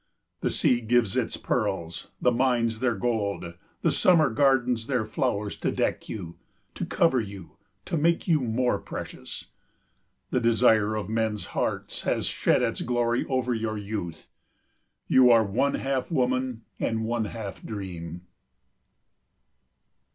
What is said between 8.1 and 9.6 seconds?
you more precious.